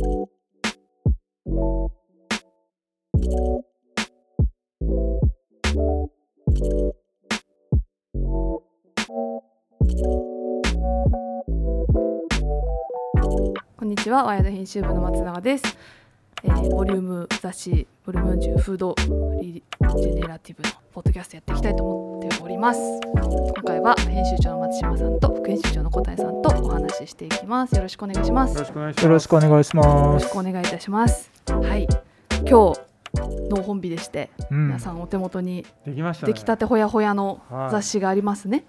[0.00, 0.30] こ
[13.82, 15.76] んにちは、ワイド編集部の松永です。
[16.44, 18.94] えー、ボリューム雑誌ボリューム40フード
[19.40, 22.80] リジェネラティブのポッドキャストやっていきたいと思っております。
[23.04, 27.74] 今回は編集長の松島さんと副編集長の小谷さんとお話ししていきます。
[27.74, 28.54] よろしくお願いします。
[28.54, 29.04] よろしくお願いします。
[29.04, 30.30] よろしくお願いしよろします。
[30.30, 31.30] くお願いいたします。
[31.48, 31.88] はい、
[32.48, 32.88] 今日
[33.50, 36.32] の本日でして、うん皆さんお手元にできましたね。
[36.32, 38.64] 出来たてほやほやのはい雑誌がありますね。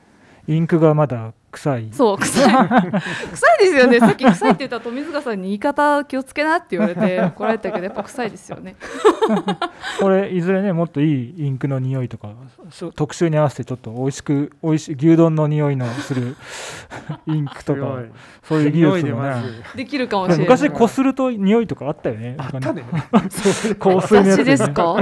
[0.51, 1.89] インクがまだ臭い。
[1.91, 2.49] そう臭い。
[3.31, 3.99] 臭いですよね。
[3.99, 8.75] さっき臭いって言ったら富塚さんに言い方気をつけなって言われて怒られたけどやっぱ臭いですよね。
[10.01, 12.29] これいずれねもっといいインクの匂いとか
[12.71, 16.35] そう特集に合わせてちょっと美味しく美味しい牛丼の匂いのする
[17.27, 17.81] インクとか
[18.43, 19.35] そういう技匂い術もね。
[19.75, 20.45] できるかもしれない。
[20.45, 22.33] 昔こすると匂いとかあったよね。
[22.39, 22.83] あったね。
[23.79, 24.95] 香水のやつ雑誌ですか？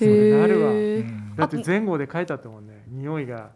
[0.00, 0.70] それなるわ。
[0.70, 1.36] うへえん。
[1.36, 2.82] だって前後で書いてあったもんね。
[2.88, 3.50] 匂いが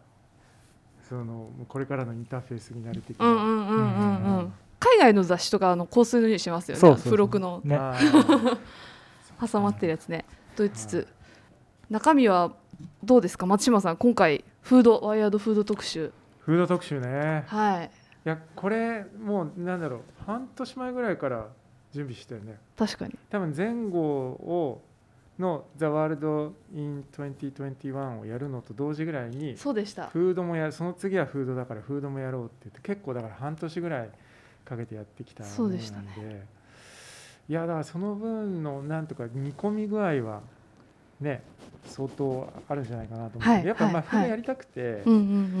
[1.09, 3.25] そのもうこれからのインターフェースになる的な。
[3.25, 4.53] うんうんうんうんうん。
[4.79, 6.79] 海外の雑誌とかあの香水の匂いしますよね。
[6.81, 7.11] そうそうそう。
[7.11, 7.61] 付録の。
[7.63, 7.79] ね。
[9.51, 10.25] 挟まってるやつね。
[10.55, 11.07] と言いつつ。
[11.89, 12.53] 中身は
[13.03, 13.45] どうですか？
[13.45, 16.11] 松島さん今回フードワイヤードフード特集。
[16.39, 17.43] フード特集ね。
[17.47, 17.85] はい。
[18.25, 20.01] いやこれもうなんだろう。
[20.25, 21.47] 半年前ぐらいから
[21.93, 22.59] 準備してるね。
[22.77, 23.17] 確かに。
[23.29, 24.81] 多分前後を
[25.39, 30.07] の The World in 2021をやるのと同時ぐらいにそうでした。
[30.07, 34.09] フードもやるその次はフードだからフードもやろうって言って結構だから半年ぐらい
[34.65, 36.47] かけてやってきたものなんでそうでしたね。
[37.49, 40.41] いやだからその分のなんとか煮込み具合は
[41.21, 41.41] ね
[41.85, 45.17] 相当あるんじゃないかなと思って、はいやっぱまあはいフードやりたくて、うんう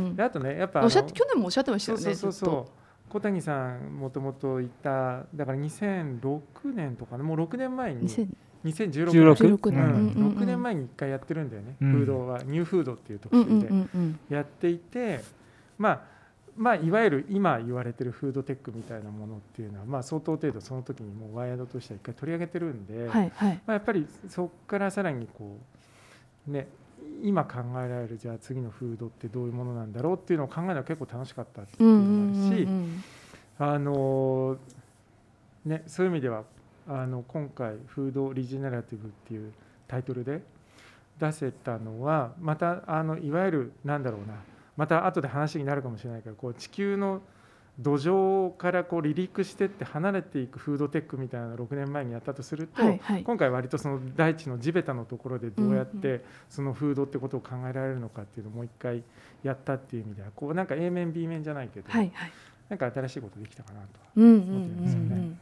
[0.09, 2.71] んであとねやっぱうんおっしゃっあの去年もおっしゃってましたよねそうそうそう
[3.09, 6.41] 小谷さんもともといただから2006
[6.73, 8.27] 年とかねもう6年前に2000
[8.71, 9.91] 2016 16 16年、年、うん。
[9.91, 10.37] うんうんうん。
[10.37, 11.91] 6年前に1回やってるんだよね、うん。
[11.93, 13.59] フードはニューフードっていう特集
[14.29, 15.23] でやっていて、
[15.77, 16.01] まあ
[16.55, 23.53] まあいわゆる今言われてるフードテックみたいなものっていうのは、まあ、相当程度その時にもうワイヤードとしては1回取り上げてるんで、はいはい。
[23.53, 25.57] まあ、やっぱりそこからさらにこ
[26.47, 26.67] うね
[27.23, 33.03] 今考えられるじゃあ次のフードってどういうものなんだろうっていうのを考えるのは結構楽しかったっていうのもあるし、うんうん
[33.59, 34.57] あの
[35.65, 36.43] ね、そういう意味では
[36.87, 39.51] あの今回「フードリジェネラティブ」っていう
[39.87, 40.41] タイトルで
[41.19, 44.35] 出せたのはまたあのいわゆるなんだろうな。
[44.77, 47.21] また後で話になるかもしれないけどこう地球の
[47.79, 53.23] 土壌からこう離陸してって離れていくフードテックみたいなのを6年前にやったとすると、はいはい。
[53.23, 59.03] 今回割とその大地の地べたのところでどうやっうんてそのフードってことを考えられるのかっていうのをもう一回
[59.43, 62.31] やったっていう意味ではこうなんか A 面 B 面じゃないけど、はいはい。
[62.69, 65.15] なんか新しいことできたかなと思ってるんですよね。
[65.15, 65.39] うん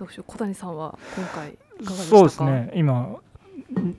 [0.00, 0.32] どうしよう。
[0.32, 2.18] 小谷さんは今回いかがでしたか？
[2.18, 2.72] そうですね。
[2.74, 3.16] 今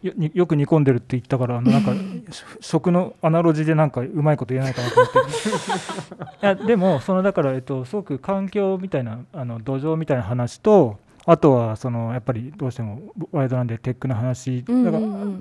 [0.02, 1.94] よよく煮込んでるって言ったからなんか
[2.60, 5.20] 食のアナロジーでなんかうまいこと言えないかなと思って。
[6.44, 13.02] いやでもそのだから、えっと、すごく環境みたいなあの土壌みたいな話とあとはそのやっぱりどうしても
[13.32, 14.98] ワイドなんでテックの話うんだか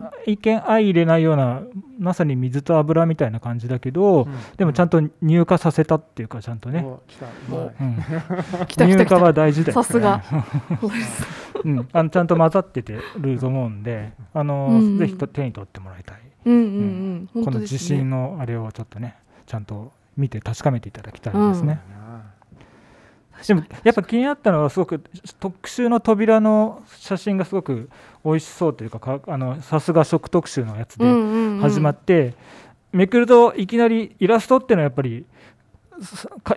[0.07, 1.63] ら一見相入れないような
[1.99, 4.27] まさに水と油みたいな感じだけど、
[4.57, 7.27] でもちゃんと乳化させたっていうかちゃんとね、お来た。
[7.27, 7.75] うおまい。
[7.81, 7.97] うん、
[8.67, 10.23] 来た来た来乳化はた大事だよさすが。
[11.65, 19.17] うん、 あのちゃんと混ざっててると思うんで、あのぜひと手に取ってもらいたい、この地震のあれをちょっとね、
[19.47, 21.81] ちゃんと見て確かめていただきたいですね。
[23.47, 25.03] でもやっぱ気になったのはすごく
[25.39, 27.89] 特集の扉の写真がすごく
[28.25, 31.05] 美味しそうというかかあのさすが食特集のやつで
[31.61, 32.35] 始まっって、
[32.93, 35.25] めくるといきなりイラストっていうのはやっぱり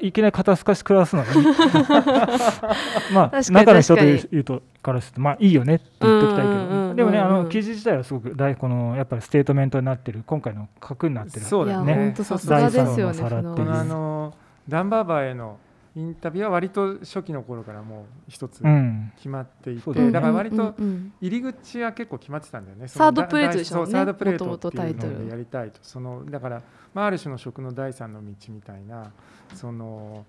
[0.02, 1.24] いきなり肩透かし暮らすの
[3.14, 11.46] まあ中の人と確か言うとからするとまあいいよねって言っておきたいけうんうんうんうんどでもねあの記事自体はすごく大このやっぱりステートメントになってる今回の核になってる。
[11.46, 11.94] そうだね。
[11.94, 14.34] いや本当さすそうがそうですよね第三の皿っていうあの
[14.70, 15.58] ダン・バーバーへの
[15.96, 19.12] インタビューは割と初期の頃からもう一つうん。
[19.16, 20.12] 決まっていて、そうだね。
[20.12, 20.74] だから割と
[21.22, 22.88] 入り口は結構決まってたんだよね。
[22.88, 25.80] third plate でしょそう third plate っていうのでやりたいと。
[25.84, 26.62] そのだから、
[26.94, 29.12] まあ、ある種の食の第三の道みたいな
[29.54, 30.26] その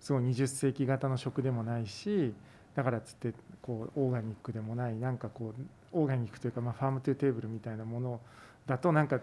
[0.00, 2.34] すごい20世紀型の食でもないし
[2.74, 5.62] だからっつってこうオーガニックでもないなんかこう
[5.92, 8.20] オーガニックというか、まあ、 farm to table みたいなもの
[8.66, 9.20] だとなんか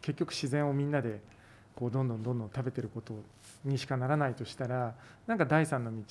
[0.00, 1.20] 結局自然をみんなで
[1.76, 3.14] こうどんどんどんどん食べてること
[3.64, 4.94] にしかならないとしたら
[5.26, 6.02] なんか第三の道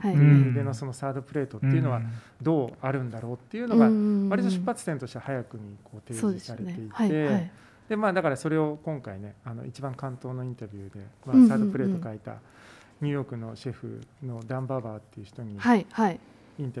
[0.00, 0.14] はい。
[0.14, 2.00] いう意味でのそのサードプレートっていうのは
[2.40, 3.86] どうあるんだろうっていうのが
[4.30, 6.88] 割と出発点としては早くにこう提示されていて、ね。
[6.92, 7.50] はいはい。
[7.88, 12.36] でまあだからそれを今回ねあの一番関東のインタビューで、まあサードプレート書いた
[13.00, 15.62] ニューヨークのシェフのダン・バーバーっていう人にインタ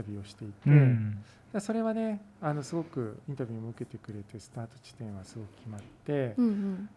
[0.02, 6.88] ビューをしていて、それはねあのすごくインタビューも受けてくれてスタート地点はすごく決まって、うんうん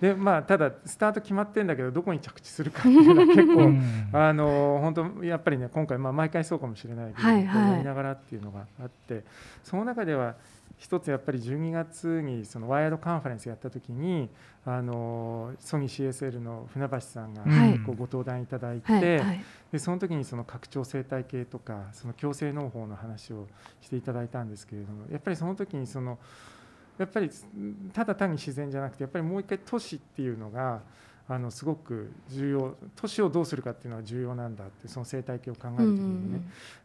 [0.00, 4.10] でまあただスタート決まってんだけどどこに着地するかっていうのは結う構、ん。
[4.12, 7.72] あの本当やっぱりね今回まあ毎回そうかもしれないけど、はいはい。
[7.72, 9.24] やりながらっていうのがあって
[9.62, 10.36] その中では
[10.78, 14.30] 一つやっぱり12月にそのワイヤードカンファレンスやった時に
[14.64, 17.78] あのソニー CSL の船橋さんがはい。
[17.80, 19.44] こうご登壇いただいて、はいはい。
[19.70, 23.46] でその時にその拡張生態系とかその共生農法の話を
[23.82, 26.18] していただいたんですけれどもやっぱりその時にその
[27.00, 27.30] やっぱり
[27.92, 30.82] ただ単に自然じゃなくてやっぱりもう一回都市っていうのが
[31.30, 36.40] あのすごく重要都市をどうするかっていうのは重要なんだってその生態系を考える時にね、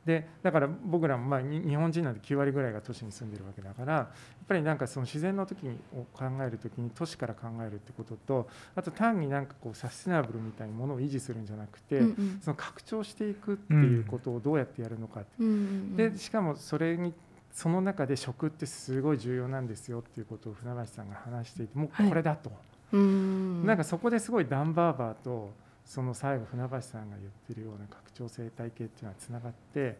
[0.05, 4.07] でだから僕らもまあに日本人なんて9割ぐらいが都市に住んでるわけだからやっ
[4.47, 12.39] ぱりなんかその自然の時にを考える時に都市から考えるってこととあと単になんかこうサステナブルみたいなものを維持するんじゃなくて、うんうん。
[12.43, 15.95] その拡張していくっていうことをどうやってやるのか、うんうん。
[15.95, 17.15] でしかもそれに
[17.55, 22.51] その中で食ってすごい重要なんですよっていうことを船橋さんが話していてもうこれだと、
[22.91, 23.65] うん。
[23.65, 25.53] なんかそこですごいダンバーバーと
[25.85, 29.97] その最後船橋さんが言ってるような拡張生態系っていうのはつながって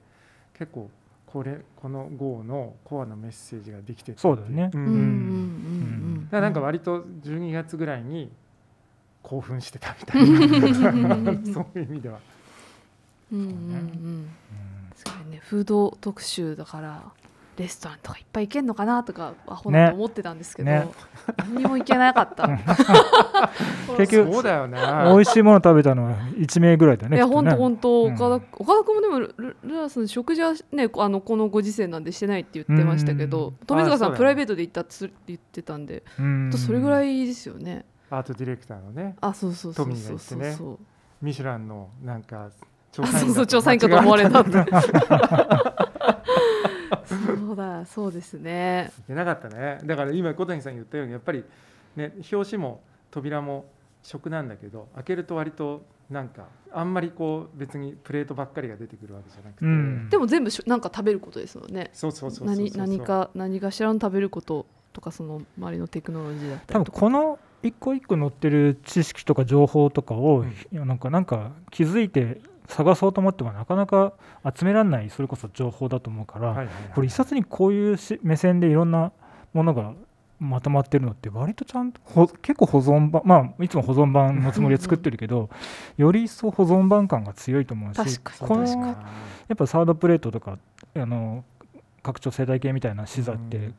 [0.54, 0.90] 結構
[1.26, 4.72] これこの GO のコアのメッセージができてるそうだよねん。
[4.74, 8.32] うんうんうんだなんか割と12月ぐらいに
[9.24, 11.54] 興奮してたみたいな。
[11.54, 12.20] そういう意味では。
[13.32, 14.30] うんうんうん。
[15.32, 15.40] ね。
[15.42, 17.04] フード特集だから
[17.58, 20.88] レストランとかいっぱい行けんのかなとかアホなと思ってたんですけど、ね。
[21.38, 22.50] 何にも行けなかった。
[23.98, 28.14] 結局そうだよな美味しいもの食べたのは1名ぐらいだねいや本当本当うん。
[28.14, 28.26] 岡田
[28.58, 33.66] 岡田君もでもルルラさん食事はねあのこのご時世なんでしてないって言ってましたけうどん。
[33.66, 34.16] 富塚さあそうだね。
[34.16, 36.52] んプライベートで行ったってすって言ってたんでうん。
[36.54, 37.86] それぐらいですよね。
[38.10, 39.16] アートディレクターのね。
[39.22, 40.40] あそうそうそうそうそう。
[40.40, 40.80] ねそう。
[41.22, 42.50] ミシュランのなんか
[42.92, 44.52] 調あそうそう調査員かと思われたって。
[47.46, 48.92] そうだそうですね。
[49.00, 51.44] いけなかったねだから今小谷さん言ったようにやっぱり
[51.96, 52.82] ね表紙も
[53.12, 53.66] 扉も
[54.04, 61.90] 食なんだけど開けると割となんかあんまりこう別にプレートばっかりが出てくるわけじゃなくて、うんでも全部しょなんか食べることですよね。
[61.94, 67.00] そうそうそうそうそう何何か何かしらの食べることとかその周りのテクノロジーだった多分りとか。
[67.00, 74.14] この一個一個載ってる知識とか情報とかを、いやなんかなんか気づいて探そうと思ってもなかなか
[74.56, 76.76] 集められないそれこそ情報だと思うから、はいはいはい。
[76.94, 79.12] これ一冊にこういうし目線でいろんな
[79.54, 79.94] ものが
[80.40, 85.50] まとまってるのって割とちゃんとほ結構保存版まあいつも保存版のつもりで作ってるけど
[85.98, 88.86] より一層保存版感が強いと思うし確かにこの確かに。
[88.86, 88.96] や
[89.54, 90.58] っぱサードプレートとか
[90.96, 91.44] あの
[92.04, 93.76] 拡張生態系みたいな資材って、うん。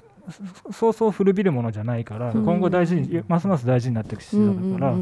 [0.72, 2.44] そそうそう古びるものじゃないから、うん。
[2.44, 4.94] 今後大事にますます大事になっていく資材だから、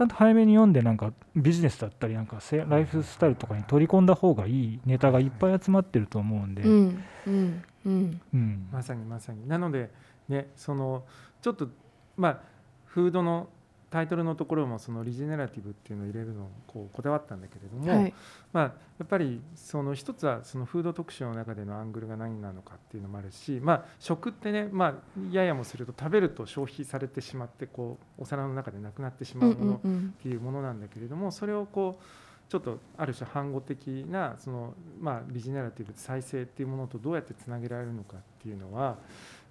[0.00, 8.20] ちゃんと早めに読んでなんかビジネスだったりなんかせライフスタイルとかに取り込んだ方がいいネタがいっぱい集まってると思うんで、うんうんうんうん。
[8.32, 8.68] うん。
[8.72, 9.46] まさにまさに。
[9.46, 9.90] なので
[10.26, 11.04] ねその
[11.42, 11.68] ちょっと
[12.16, 12.40] まあ
[12.86, 13.50] フードの
[13.90, 18.14] タイトルのところもそのリジェネラティブっていうのを入れるのをこうこだわったんだけれども、はい。
[18.52, 18.72] まあ、や
[19.04, 24.94] っぱりその一つはそのフード特集の中でのアングルが何なのかっていうのもあるし、まあ、食ってね、まあ、
[25.32, 32.04] ややもすると食べると消費されてしまってこうお皿の中でなくなってしまうものうんっていうものなんだけれどもそれをこう
[32.50, 38.98] ちょっとある種反語的なその、まあ、リジネラティブ再生っていうものとどうやってつなげられるのかっていうのは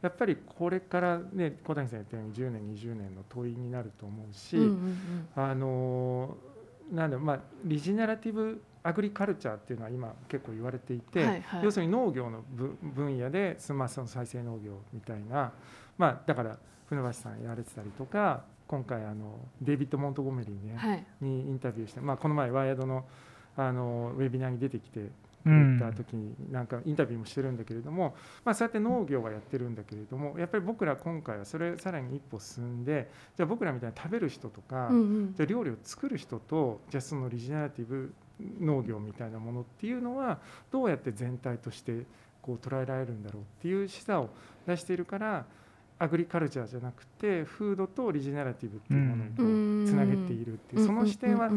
[0.01, 6.37] やっぱりこれからね小谷さん言ったように10年20年の問いになると思うし、うんうんあの
[6.91, 11.63] なんまあリジネラティブアグリカルチャーっていうのは今結構言われていて、はいはい。
[11.63, 15.51] 要するに農業のぶ分野でスマその再生農業みたいな、
[15.97, 21.05] まあ、だから船橋さんやられてたりとか今回あのデイビッド・モントゴメリー、ねはい。
[21.21, 23.05] にインタビューして、まあ、この前ワイヤードの
[23.57, 25.09] あのウェビナーに出てきて
[25.43, 38.13] くうんれた時になんかインタビューもしてるんだけれども、まあ、そうやって農業はやってるんだけれどもやっぱり僕ら今回はそれさらに一歩進んでじゃあ僕らみたいに食べる人とか、じゃあ料理を作る人とじゃあそのリジネラティブ
[38.59, 40.39] 農業みたいなものっていうのは
[40.71, 42.05] どうやって全体として
[42.41, 44.29] こう捉えられるんだろうっていう示唆を
[44.65, 45.45] 出しているから
[45.99, 51.51] アグリカルチャーじゃなくてフードとリジネラティブっていうものをつなげているっていうその視点は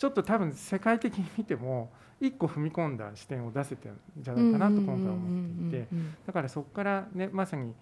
[0.00, 1.90] ちょっと多分世界的に見ても
[2.22, 5.88] 一個踏み込んだ視点を出せてるんじゃないかなと今回は思っていて
[6.26, 7.74] だからそこからねまさに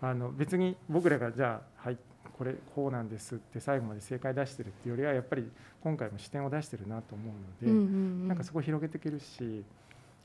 [0.00, 1.98] あの別に僕らがじゃあはい
[2.38, 5.46] これこうなんですって最後まで正解出してるっていうよりはやっぱり
[5.82, 9.64] 今回も視点を出してるなと思うので、んなんかそこ広げていけるし、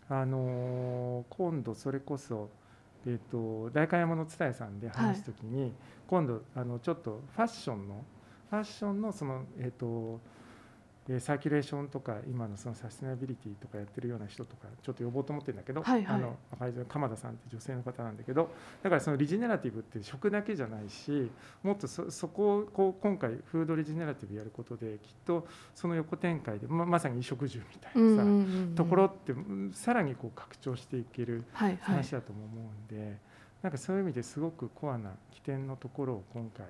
[0.10, 2.50] あのー今度それこそ、
[3.06, 5.74] えー、と代官山の蔦屋さんで話すときに、
[6.08, 8.04] 今度あのちょっとファッションの
[8.50, 10.22] ファッションのその、えー、と
[11.10, 16.16] えーサーキュレーションとか今のそのサステナビリティとかやってるような人とかちょっと呼ぼうと思ってるんだけど、はいはい。
[16.16, 16.38] あの
[16.88, 18.50] 鎌田さんって女性の方なんだけど
[18.82, 21.30] だからそのリジェネラティブって食だけじゃないし
[21.62, 25.46] もっとそそこをこう今回フードリジェネラティブやることできっと
[25.76, 28.28] その横展開でままさに衣食住みたいなさ、うんうんうん
[28.70, 28.76] うん。
[28.76, 31.96] ところってうんさらにこう拡張していけるはいはい。
[31.96, 33.18] 話だとも思うんで、
[33.62, 36.66] なんかそういう意味ですごくコアな起点のところを今回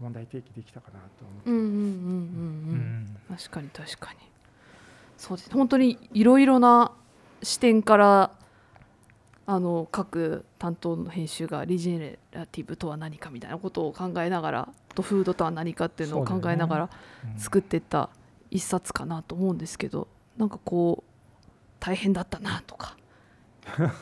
[0.00, 3.34] 問題提起できたかなと思って、うんうんうんうんううん。
[3.34, 4.18] ん確かに確かに。
[5.16, 5.50] そうです。
[5.52, 6.92] 本当にいろいろな
[7.42, 8.30] 視点から
[9.46, 16.90] あの各担当の編集がリジェネラティブとは何かみたいなことを考えながらとフードとは何かっていうのを考えながら
[17.34, 18.10] うん作っていった
[18.50, 21.10] 一冊かなと思うんですけどなんかこう
[21.80, 22.96] 大変だったなとか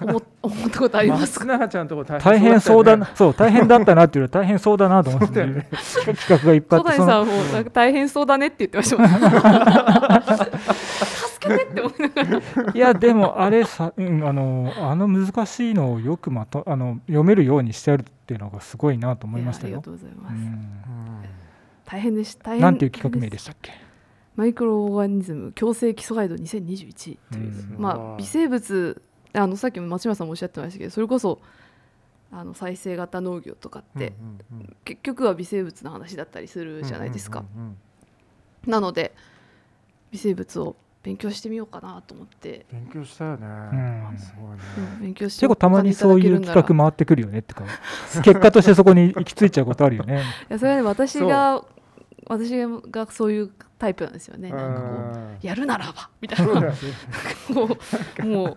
[0.01, 1.45] 思 思ったことありますか？
[1.47, 3.07] 松永ちゃんのとこ大大変そうだねな。
[3.17, 5.69] そう大変だったなっていうより大変そうだなと思ってね。
[5.71, 9.09] 企画がいっぱいあってその小谷さんもなんか大変そうだねって言ってましたもん。
[11.39, 12.73] 助けてって思いながら。
[12.73, 19.75] いやでもあれさ、うん、あのあの難しいのをよくまとあの読めるようにしてあるっていうのがすごいなと思いましたよ。
[19.75, 19.85] やありが。
[19.85, 20.69] とうございます、うん。
[21.85, 22.55] 大変でした。
[22.55, 23.73] なんていう企画名でしたっけ？
[24.37, 27.83] マイクロオーガニズム共生基礎ガイド2021という、うん。
[27.83, 31.41] まあ、微生物あのさっきも松島さんもおっしゃってましたけどそれこそ
[32.31, 34.13] あの再生型農業とかって、
[34.53, 34.77] うんうんうん。
[34.85, 37.77] 結局は微生物の話だったりするじゃないですか、うんうんうん
[38.67, 39.15] なので
[40.11, 44.19] 微生物を勉強してみようかなと思って、勉強したよね、ん。
[44.19, 44.59] すごいね、
[44.97, 47.65] うん勉強して結構たまにそういう企画回ってくるよねってか
[48.23, 50.23] 結果としてそこに行き着いちゃうことあるよね。
[50.51, 51.65] いやそれはね私が
[52.27, 52.53] 私
[52.91, 54.51] がそういうタイプなんですよね。
[54.51, 56.61] なんかこうんうやるならばみたいな。
[58.25, 58.57] もう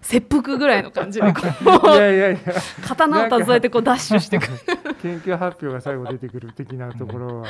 [0.00, 1.40] 切腹ぐらいの感じでこ
[1.94, 2.38] いうやいやいや。
[2.86, 4.52] 刀を携えてこうダッシュしてくる。
[5.02, 7.46] 研究発表が最後出てくる的なところは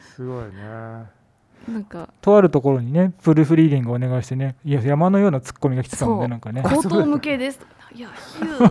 [0.00, 1.22] すごいね。
[1.68, 6.62] なんかとあるところにねプルーフリーディングをお願いしてねいや山のようなツッコミが来てたもんねなんかね。
[6.62, 7.60] 口頭向けです。
[7.94, 8.68] いや比喩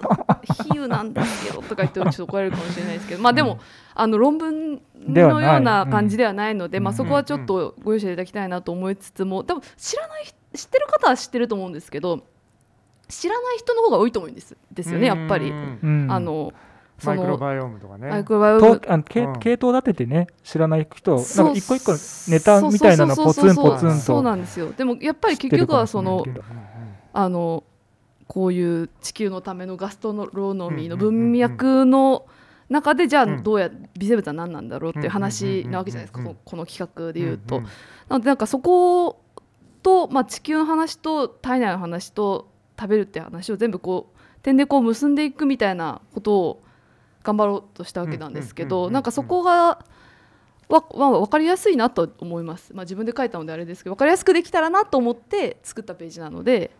[0.63, 3.59] 比喩なんですけどとか言ってちょっと怒られるかもしれないですけどまあでも、うん。
[3.93, 12.25] あの論文のような感じではないので、うんまあ、そこはちょっとご容赦いただきたいなと思いつつもでも知らない知ってる方は知ってると思うんですけど
[13.11, 15.51] 知らない人の方が多いと思うんですですよねやっぱり。
[15.51, 16.53] あの
[17.01, 18.09] そマイクロのバイオームとかね。
[18.09, 18.79] マイクロバイオーム。
[18.79, 19.39] とあの系うん。
[19.39, 21.47] 系統立ててね知らない人なんそう。
[21.47, 21.93] か一個一個
[22.31, 24.71] ネタみたいなのポツンポツンそうとなんですよ。
[24.71, 26.23] でもやっぱり結局はその
[27.13, 27.63] あの
[28.27, 32.27] こういう地球のためのガストロノミーの文脈の
[32.69, 33.43] 中でじゃあうん。
[33.43, 37.61] どうや微生物は何なんだろうっていう話なわけじゃないですかこのこの企画で言うと。
[38.09, 39.23] なのでなんかそこ
[39.81, 42.50] と、まあ、地球の話と体内の話と
[42.81, 46.63] 食べるっていう話を全部こう点でこう結んでいくみたいなことを
[47.23, 49.85] 頑張ろうとしたわけなんですけうんうんうんうんどなんかそこが
[50.67, 56.71] わ、まあ、分かりやすいなと思います、まあ、自分で書いたのであれですけど分かりやすくできたらなと思って作ったページなので。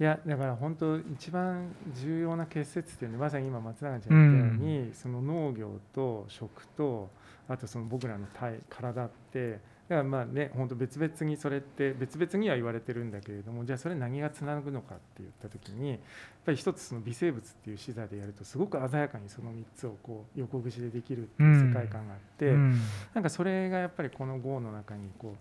[0.00, 7.10] いやだから本当一番重要な結節点でまさに今松永ちゃん言ったように、その農業と食と
[7.48, 15.98] あとその僕らの体体ってだからまあね本当別々にそれって別々には言われてるんだけれどもじゃあそれ何がつなぐのかって言った時にやっ
[16.44, 22.78] ぱり一つその微生物っていう視座でやるとすごく鮮やかにその3つをこう横串でできるっていう世界観があって、うん
[23.14, 25.36] なんかそれがやっぱりこの GO の中にこう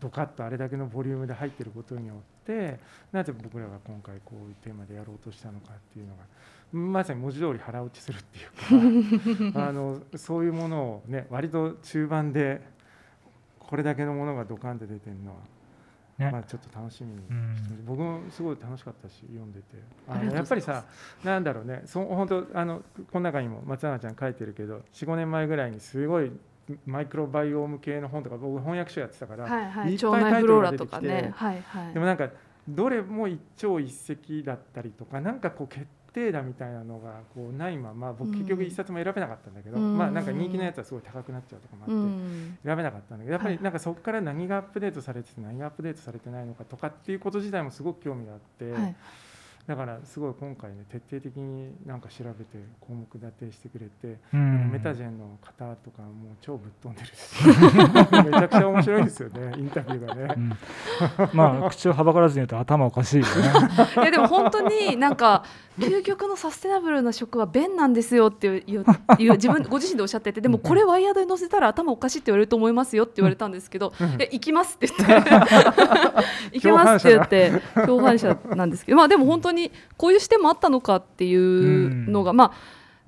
[0.00, 2.80] ドカッとあれだけのボリュームで入ってることによって
[3.12, 6.24] なぜ僕らが今回こういうテーマでやろうとしたのかっていうのが
[6.72, 8.38] まさに文字通り腹落ちするって
[8.74, 12.60] いうか あのそういうものをね割と中盤で
[13.72, 15.38] これだけのものがドカンって出てるのは、
[16.18, 16.30] ね。
[16.30, 17.56] まあちょっと楽しみにうん。
[17.56, 19.64] して僕もすごい楽しかったし読んでて。
[20.06, 20.84] あのやっぱりさ
[21.24, 21.80] なんだろうね。
[21.86, 26.30] そう本当あのこの中にも松永ちゃん書いてるけど45年前ぐらいにすごい
[26.84, 29.92] マイクロバイオーム系の本とか僕翻訳書やってたから、はいはい。
[29.94, 31.94] いっぱい腸内フローラとかタイトルが出てきてねはいはい。
[31.94, 32.28] でもなんか
[32.68, 38.34] どれも一朝一夕だったりとかなんかこう決定打みたいなのがこうないまま僕うん。
[38.34, 39.96] 結局一冊も選べなかったんだけど、うん。
[39.96, 42.58] まあなんか人気のやつはすごい高くなっちゃうとかもあって、うん。
[42.64, 48.96] 選べなかったんだけどやっぱはいりなんかそこから何がアップデートされてて何がアップデートされてないのかとかっていうこと自体もすごく興味があって、はい
[49.66, 54.70] だからすごい今回ね徹底的になんか調べて項目立てしてくれて、うん。
[54.72, 57.12] メタジェンの方とかもう超ぶっ飛んでるし。
[58.26, 60.34] めちゃくちゃ面白いですよねインタビューがね。
[60.36, 60.52] うん。
[61.32, 63.30] まあ口をはばからずに言うと頭おかしいよね。
[63.96, 65.44] いやでも本当になんか
[65.78, 68.84] 究極のサステナブルな食は便なんですよっていういう
[69.18, 75.30] いう自分ご自身でおっしゃっててでもこれワイヤードに乗せたら頭おかしいって言われると思いますよって言われたんですけど「え行きます」 って言って
[76.52, 82.52] 「行きます」って言って共犯者なんですけどまあでも本当にこういう視点もあったのかっていうのがまあ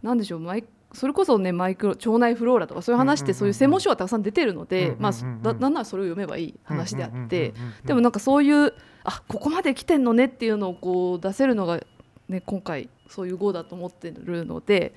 [0.07, 7.53] なんでしょうマイそれこそねマイクロ腸内フローラとかそういう話ってそういう専門書がたくさん出てるので、まあだなんならそれを読めばいい話であって、
[7.85, 8.73] でもなんかそういう
[9.03, 11.81] あここまで来てんのねっていうのをこう出せるのが、
[12.29, 14.95] ね、今回そういう号だと思ってるので、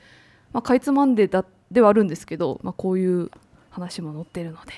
[0.54, 3.32] まあ、かいつまんでだではあるんですけど、まあ、こういう
[3.70, 4.74] 話も載ってるので。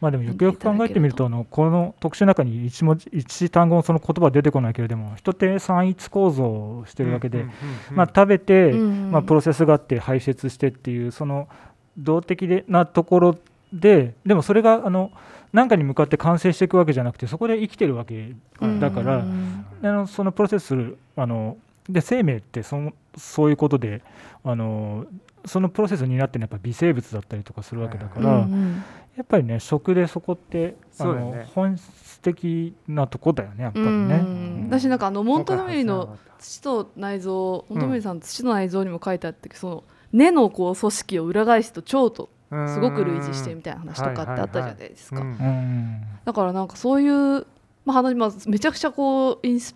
[0.00, 7.44] まあでもよくよく考えてみるとあのこの特集の中に一文字一単語のその言葉は出てこないけれども人って三一構造をしてるわけで、
[7.90, 11.48] まあ、食べて、うんまあ、プロセスがあって排泄してっていうその
[11.96, 13.38] 動的でなところ
[13.72, 15.10] ででもそれがあの
[15.52, 18.34] 何かに向かって完成していくわけじゃなくてそこで生きてるわけ
[18.80, 21.56] だから、うんあのそのプロセスするあの
[21.88, 24.02] で生命ってそのそういうことで
[24.44, 25.06] あの
[25.48, 28.84] そのプロセスになってるのはやっぱ微生物だったりとかするわけだから、うんうん
[29.18, 33.90] やっぱりね食でそこってあの、ね本質的なとこだよねやっぱりね。
[33.90, 34.02] うん。
[34.02, 34.14] う
[34.66, 34.66] ん。
[34.68, 42.28] 私なんかあのモントゴメリの土と内臓モントゴメリさんの土と内臓にも書いてあって、その根のこう組織を裏返すと腸と
[42.68, 46.02] すごく類似してみたいな話とかってあったじゃないですか、うん。
[46.24, 47.46] だからなんかそういう、
[47.84, 49.74] まあ、話、まあ、めちゃくちゃこうインス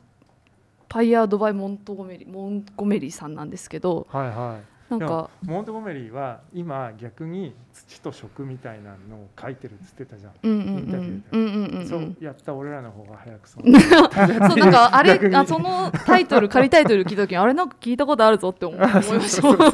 [0.88, 5.30] パイアードバイモントゴメリモンゴメリさんなんですけどはいはいなんか。
[5.44, 11.22] モントゴメリーは今逆に土と食みたいなのを書いてるっつってたじゃん、うんうんインタビューで。
[11.32, 11.88] うんうんうんうん。
[11.88, 13.62] そうやった俺らの方が早くそう。
[13.62, 19.70] そうなんかあれあそのタイトル仮タイトル聞いた時にあれなんか聞いたことあるぞって思思いましたそうそう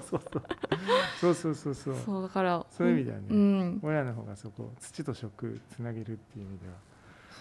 [0.00, 0.20] そう。
[1.20, 2.22] そうそうそう。
[2.22, 3.24] だからそういう意味ではね。
[3.30, 6.74] うん、俺らの方がそこ土と食つなげるっていう意味では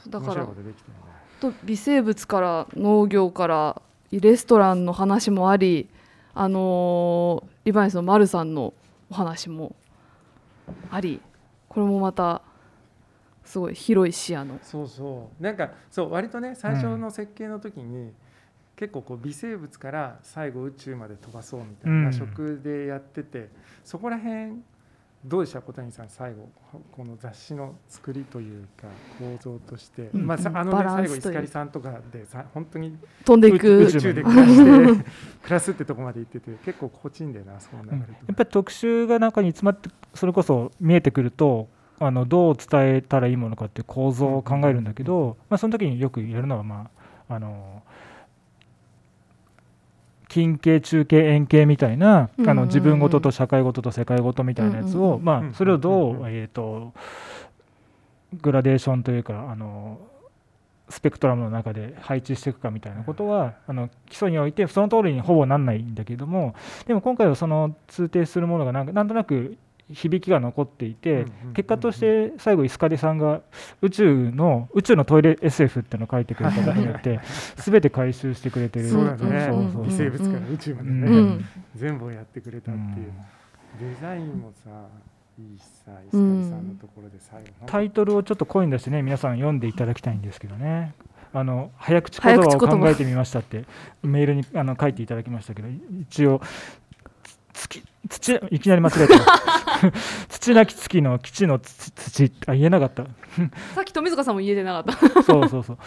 [0.09, 1.23] だから面白いことできてるね。
[1.39, 5.89] と微生物から農業からレストランの話もあり
[6.33, 8.73] あのーリバイスのマルさんの
[9.09, 9.75] お話も
[10.91, 11.21] あり
[11.69, 12.41] これもまた
[13.45, 14.59] すごい広い視野の。
[14.61, 15.43] そうそう。
[15.43, 18.13] なんかそう割とね最初の設計の時に、
[18.75, 22.13] 結構こう微生物から最後宇宙まで飛ばそうみたいなうん。
[22.13, 23.49] 食でやってて、
[23.83, 24.61] そこら辺
[25.25, 26.49] どうでした小谷さん最後
[26.91, 28.87] この雑誌の作りというか
[29.17, 30.27] 構造として、うん。
[30.27, 33.85] まあさあのバね最後石狩さんとかでさ本当に飛んでいく。
[33.85, 35.05] 宇宙で暮らして暮
[35.49, 38.19] らすってとこまで行ってて結構心地いいんだよなその流うんれとか。
[38.27, 46.89] やっぱり特集が中に詰まってそれこそ見えてくるとあのどう伝えたらいいものかっていう構造を考えるんだけど、まあ、その時によくやるのは、ま
[47.29, 47.81] あ、あの
[50.33, 52.49] 近景中景円形みたいな、うん。
[52.49, 56.91] あの自分ごとと社会ごとと世界ごとみたいなやつを、うんまあ、それをどう、えー、と
[58.41, 59.99] グラデーションというかあの
[60.89, 66.55] スペクトラムの中で配置していくかみたいなことはあの基礎においてその通りにほぼなんないんだけども
[66.87, 69.55] でも今回はその通底するものがなんかなんとなく
[69.91, 73.41] 響きが残っていて、結果として最後、イスカリさんが
[73.81, 78.85] 宇宙の宇宙のトイレ SF っていうのを書いてくれたことによって、すべて回収してくれてる。
[78.85, 78.91] 微
[79.91, 82.87] 生物から宇宙までね、全部をやってくれたっていう、
[83.81, 83.93] うん。
[83.93, 84.69] デザインもさ
[85.39, 90.93] いいしさ石狩さんのところで最後、タイトルをちょっと声に出してね、皆さん読んでいただきたいんですけどね。
[91.35, 93.65] あの早口言葉を考えてみましたって
[94.03, 95.67] メールにあの書いていただきましたけど
[96.01, 96.41] 一応
[97.53, 99.91] つき土いきなり間違えた。
[100.29, 103.03] 土なき月の基地の土土あ言えなかった。
[103.75, 105.23] さっき富塚さんも言えてなかった。
[105.23, 105.77] そうそうそう。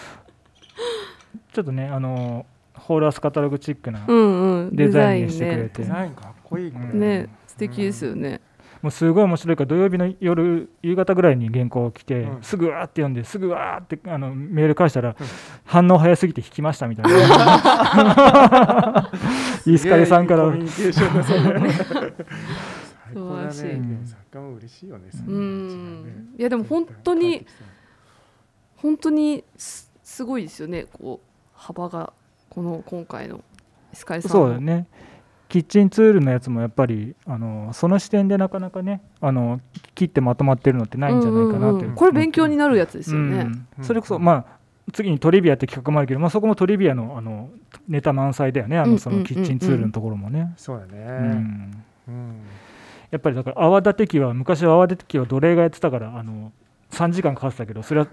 [1.52, 4.76] ちょっとねあのホールアスカタログチックなうんうん。
[4.76, 8.40] デザインにしてくれねて、デザインかっこいいこれ、うんね素敵ですよね
[8.83, 12.43] もうすごい面白いから土曜日の夜夕方ぐらいに原稿来て、うん。
[12.43, 15.17] すぐわーって読んですぐわーってあのメール返したら、
[15.65, 17.11] 反応早すぎて引きましたみたいな。
[19.67, 20.53] イースカリさんから
[23.53, 23.62] しい。
[23.65, 26.35] でも作家も嬉しいよねうん。
[26.39, 27.47] いやでも本当に
[28.77, 30.85] 本当にすすごいですよね。
[30.85, 32.12] こう幅が
[32.51, 33.43] この今回の
[33.93, 34.35] イスカイさんの。
[34.35, 34.87] そうだよね
[35.48, 39.61] キッチンツールのやつもやっぱりあのその視点でなかなかねあの
[39.94, 43.85] 切ってまとまってるのってないんじゃないかなって、うこれ勉強になるやつですよね、うん。
[43.85, 44.56] それこそまあ
[44.92, 47.50] 次にトリビアって企画もあるけど、まあ、そこもトリビアのあの
[47.88, 48.78] ネタ満載だよね。
[48.78, 50.54] あのそのキッチンツールのところもね。
[50.56, 51.02] そうだね。
[51.02, 52.40] うんうん。
[53.11, 56.52] やっぱりだから泡立て器は昔は泡立て器は奴隷がやってたからあの
[56.96, 58.09] 3時間かかってたけどそれは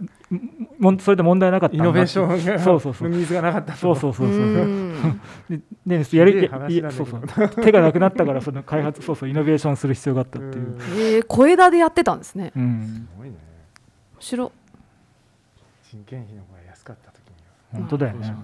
[0.77, 3.09] もんそれで問題なかったイノベーションがそうそうそう。
[3.09, 4.37] ニーズがなかったそうそうそうそう。
[4.37, 5.21] うん。
[5.87, 6.49] ででやり
[6.91, 7.49] そうそう。
[7.63, 10.79] 手がなくなったからその開発 そうそうイノベーションする必要があったっていう、うん。
[10.79, 12.51] えー、小枝でやってたんですね。
[12.55, 13.29] うん、すごい。
[13.29, 13.35] ね
[14.15, 14.51] 面白
[15.83, 17.35] 人件費の方が安かった時に
[17.71, 17.79] は。
[17.79, 18.35] 本当だよね、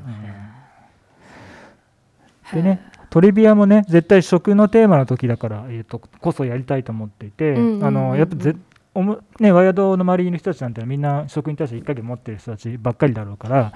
[2.45, 7.85] そうでねトリビアもね絶対食のテーマの時だから、えー、とこそやりたいと思っていて、うんうんうんうん。
[7.85, 8.55] あのやっぱぜ
[8.93, 13.73] おもね、ワイヤードの周りにいる人たちなんてみんな食に対して一か月持ってる人たちばっかりだろうから、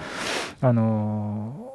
[0.61, 1.73] あのー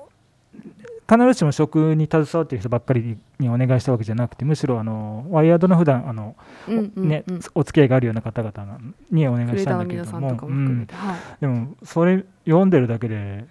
[1.11, 6.37] 必ずしも食に携わっている人ばっかりにお願いしたわけじゃなくてむしろあのワイヤードの普段あの、
[6.69, 7.41] うんうんねうん。
[7.55, 8.79] お付き合いがあるような方々
[9.11, 10.65] にお願いしたんだけれども皆さんとかもうん。
[10.65, 11.19] 含めて、はい。
[11.41, 13.47] でもそれ読んでるだけで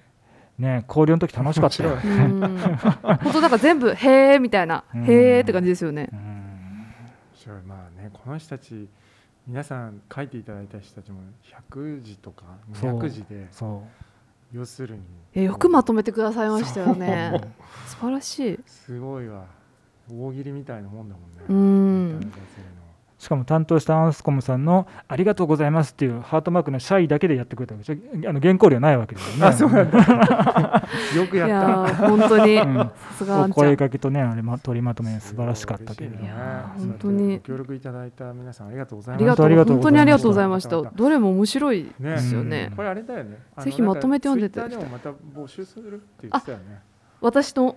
[0.60, 1.98] ね交流の時楽しかったよ。
[1.98, 4.84] 本当なんか全部へえみたいな。
[4.94, 5.04] うん。
[5.06, 6.10] へえって感じですよね。
[7.66, 8.88] まあねこの人たち
[9.48, 11.22] 皆さん書いていただいた人たちも
[11.72, 13.00] 100字とかそう。
[13.00, 13.82] 200字でそ
[14.54, 15.02] 要するに。
[15.34, 17.40] えよくまとめてくださいましたよね。
[17.88, 18.60] 素晴らしい。
[18.66, 19.46] すごいわ。
[20.12, 21.38] 大喜利みたいなもんだもんね。
[21.50, 22.32] うん
[23.18, 28.30] しかも担当したアンスコムさんの「ありがとうございます」っていうハートマークのシャイだけでやってくれたわけでしょ。
[28.30, 29.48] あの原稿料ないわけですよね。
[29.48, 29.98] あそうなんだ。
[31.16, 32.58] よくいややっー本当に。
[32.62, 32.92] うん
[33.50, 36.32] お声かけとねあれま取りまとめた素晴らしかったけれどね
[36.78, 37.38] 本当に。
[37.38, 39.24] ご協力いただいた皆さんありがとうございあます。
[39.24, 42.76] りがとう本当ありがとう本当にありがとうございまましたしたどれも面白いねですよね、うん。
[42.76, 43.38] これあれだよね。
[43.60, 46.82] ぜひまとめて読んでてなんかツイッターでもまた募集するって言ってたよね。
[47.20, 47.76] 私の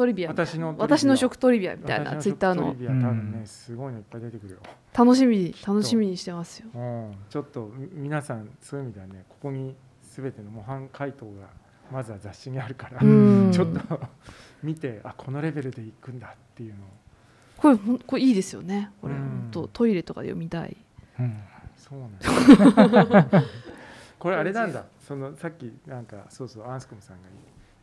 [0.00, 2.68] トリビア私の私の食トリビアみたいな私ツイッターの。
[2.70, 4.58] 食トリビア多分ねうんすごいのいっぱい出てくるよ。
[4.96, 6.68] 楽しみ楽しみにしてますよ。
[6.74, 7.14] うん。
[7.28, 9.76] ちょっとみ皆さんそういう意味ではねここに
[10.16, 11.48] 全ての模範回答が
[11.92, 13.50] まずは雑誌にあるから、うん。
[13.52, 14.00] ちょっと
[14.64, 16.88] 見てあこのレベルでいくんだっていうのを。
[17.58, 18.92] これこれいいですよね。
[19.02, 19.20] これうん。
[19.20, 20.78] 本当トイレとかで読みたい。
[21.18, 21.42] うん。
[21.76, 23.26] そうなんだ。
[24.18, 24.86] これあれなんだ。
[25.06, 27.28] そのさっきなんかそうそうアンスコムさんが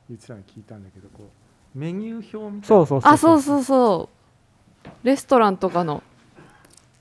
[0.09, 1.46] 言ってたの聞いたんだけどこう
[1.77, 2.77] メニュー表みたいな。
[2.77, 4.09] そうそうそうあそうそうそ
[4.83, 4.89] う。
[5.03, 6.01] レストランとかの。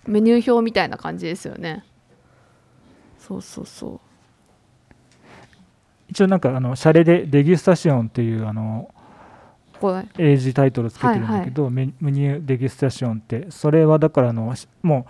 [0.07, 1.85] メニュー表みたいな感じですよね。
[3.19, 4.01] そうそうそ
[6.09, 8.89] 一応なんかあのシャレでデギュスタシオンっていうあの
[10.17, 13.47] 英字タイトルつけてるんだけど、メメニューデギュスタションって。
[13.51, 15.07] それはだからあのしも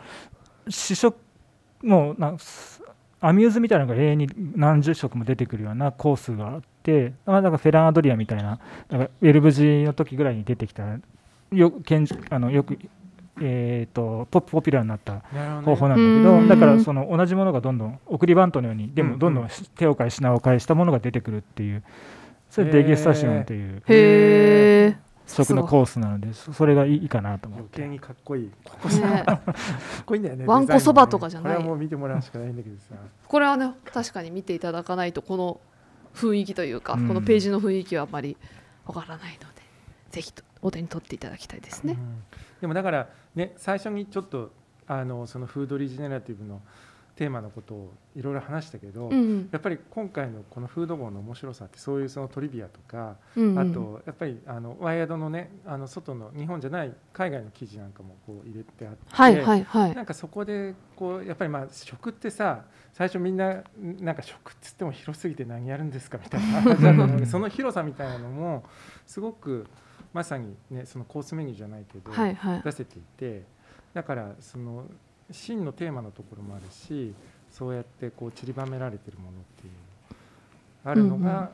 [0.66, 1.16] う試食
[1.82, 2.38] もうなん
[3.26, 10.84] アミューズみたいなのが永遠に何十食も出てくるようなコースがあってまあなんかフェランアドリアみたいななんかウェルブジの時ぐらいに出てきた
[11.52, 12.78] よけんあのよく
[13.38, 15.22] えー、とポポピュラーになった
[15.62, 16.48] 方法なんだけど、うん。
[16.48, 21.82] だからその同じものがどんどん送りバントのようにでもどんどん手を変え品を変えしたものが出てくるっていう
[22.48, 23.82] それデギュスタシオンっていう。
[23.88, 27.82] へえ食のコースなのでそそれがいいかなと思って。
[27.82, 28.50] 余計にかっこいい。
[28.64, 29.22] ここね。
[29.26, 29.40] かっ
[30.04, 30.46] こいいんだよね。
[30.46, 31.56] わんこそばとかじゃない。
[31.56, 32.94] これはもう見てもらうしかないんだけどさ。
[33.26, 35.60] これはね確かに見ていただかないとこの
[36.14, 37.08] 雰囲気というか、うん。
[37.08, 38.36] このページの雰囲気はあまり
[38.86, 39.62] わからないので
[40.10, 41.94] ぜひとお手に取っていただきたいですね。
[41.94, 42.22] うん。
[42.60, 44.52] でもだからね最初にちょっと
[44.86, 46.62] あのそのフードリジェネラティブの
[47.16, 53.58] テーマのことをいろいろ話したけど、うんやっぱり今回のこのフード号の面白さってそういうそのトリビアとか、うんうん。
[53.58, 59.94] あとやっぱりあのワイヤードのねあの外の日本じゃない海外の記事なんかもこう入れてあって、はいはいはい。
[59.94, 68.64] なんかそこでこうやっぱりまあ食ってさ最初みんななんか食っつっても広すぎて何やるんですかみたいな話だったのでその広さみたいなのも
[69.06, 69.66] すごく
[70.12, 72.62] まさにねそのコースメニューじゃないけど、はいはい。
[72.62, 73.44] 出せていて
[73.94, 74.84] だからその
[75.30, 77.14] 真のテーマのところもあるし
[77.50, 79.72] そうやってこう散りばめられてるものっていう
[80.84, 81.48] あるのが、うんうん。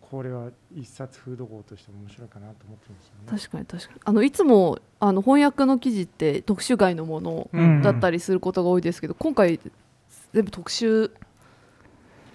[0.00, 3.38] これは一冊フード号としても面白いかなと思ってるんですよね。
[3.38, 4.00] 確かに確かに。
[4.04, 7.82] あのいつもあの翻訳の記事って特集外のものうん。
[7.82, 9.58] だったりすることが多いですけど、今回
[10.32, 11.10] 全部特集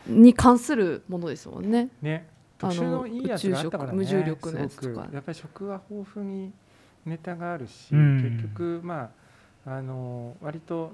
[0.08, 1.90] に関するものですもんね。
[2.02, 2.28] ね。
[2.62, 4.82] あの特殊のいいやつがあったからね無重力のやつとか。
[4.82, 6.52] すごくやっぱり食は豊富に
[7.06, 8.38] ネタがあるし、うん。
[8.38, 9.10] 結局まあ
[9.68, 10.94] あの割と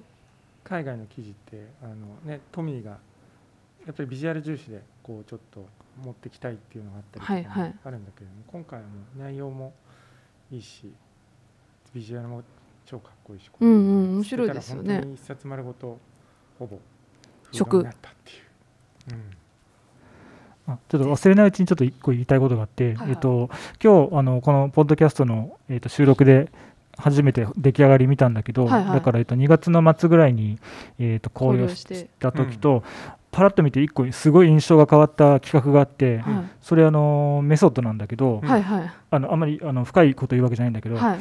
[0.63, 2.97] 海外の記事ってあのねトミーが
[3.85, 5.65] やっぱりビジュアル重視でこうちょっと
[6.03, 7.75] 持ってきたいっていうのがあったりとかもはいはい。
[7.83, 9.73] あるんだけれども、今回はもう内容も
[10.51, 10.91] いいし
[11.93, 12.41] ビジュアルも
[12.85, 14.93] 超かっこいいし、うんうん面白いですよね。
[14.95, 15.99] 本当に一冊丸ごと
[16.57, 16.79] ほぼ
[17.51, 19.19] 食になったっていう。
[20.67, 20.73] うん。
[20.73, 23.09] あちょっと忘れないうちにちょっと一個言いたいことがあって、はいはい。
[23.11, 23.49] えっと
[23.83, 26.51] 今日あのこのポッドキャストの、えっと収録で
[26.97, 28.93] 初めて出来上がり見たんだけど、はいはい。
[28.95, 30.59] だから、えっと2月の末ぐらいに、
[30.99, 31.85] えっと考慮し
[32.19, 32.83] た時と、
[33.31, 38.91] パラッと見て一個すごい印象が変わった企画があって、はそれあのメソッドなんだけど、いはいはい。
[39.09, 41.19] あのあんまりあの深いこと言うわけじゃないんだけど、はい。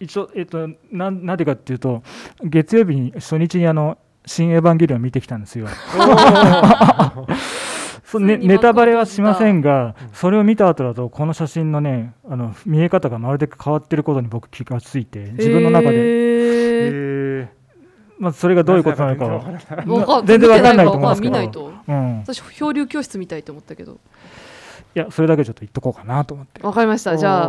[0.00, 2.02] 一応、えっと、なんなんでかっていうと
[2.42, 3.96] 月曜日に初日にあの
[4.26, 5.68] 「新エヴァンゲリオン」見てきたんですよ。
[8.20, 17.48] ね、ネタバレはしませんがうん、それを見た後だとこの写真のねあの見え方がまるで変わってることに僕気がついて自分の中で、へー。
[18.18, 19.34] まあ、それがどういうことなのかは、
[19.86, 21.32] わかん全然わかんないと思うんですけど。
[21.32, 23.98] 見ないとうん、い私漂流教室みたいと思ったけど
[24.94, 26.62] やそれだけちょっと言っとこうかなと思って。
[26.62, 27.16] わかりました。
[27.16, 27.48] じゃあ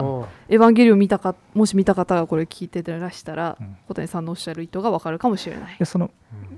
[0.50, 3.78] エヴァンゲリオン見たかもし見た方がこれ聞いてらしたら、うん。
[3.88, 5.76] 小谷さんのおっしゃる意図がわかるかもしれない。
[5.78, 6.12] でその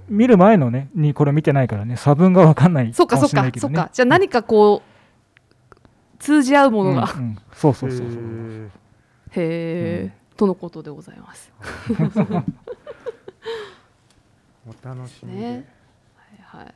[0.08, 3.76] 見る前のねにこれ見てないからね差分が分かんないそっかそっもしれないけどね。
[3.76, 3.93] かそっか。
[3.93, 5.78] じゃあ何かこう
[6.19, 7.38] 通じ合うものが、うんうん。
[7.54, 8.08] そうそうそうそう。
[8.08, 8.67] へー。
[8.69, 8.71] へ
[9.36, 11.52] え、とのことでございます。
[14.65, 15.69] お楽しみで、ね。
[16.47, 16.73] はいはい、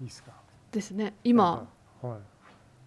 [0.00, 0.32] いいですか？
[0.72, 1.14] ですね。
[1.22, 1.66] 今。
[2.02, 2.35] はい